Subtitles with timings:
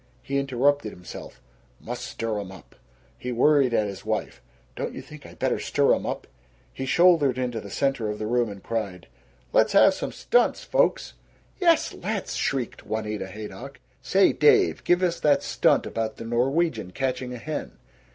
[0.23, 1.43] He interrupted himself,
[1.79, 2.75] "Must stir 'em up."
[3.19, 4.41] He worried at his wife,
[4.75, 6.25] "Don't you think I better stir 'em up?"
[6.73, 9.05] He shouldered into the center of the room, and cried:
[9.53, 11.13] "Let's have some stunts, folks."
[11.59, 13.79] "Yes, let's!" shrieked Juanita Haydock.
[14.01, 17.73] "Say, Dave, give us that stunt about the Norwegian catching a hen."